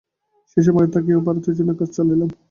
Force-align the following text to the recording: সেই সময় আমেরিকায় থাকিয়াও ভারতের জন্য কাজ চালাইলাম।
সেই 0.49 0.63
সময় 0.65 0.77
আমেরিকায় 0.77 0.93
থাকিয়াও 0.95 1.25
ভারতের 1.27 1.55
জন্য 1.59 1.71
কাজ 1.79 1.89
চালাইলাম। 1.95 2.29